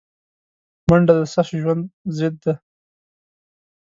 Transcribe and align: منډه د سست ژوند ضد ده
منډه 0.87 1.13
د 1.19 1.21
سست 1.33 1.53
ژوند 1.61 1.83
ضد 2.17 2.35
ده 2.43 2.53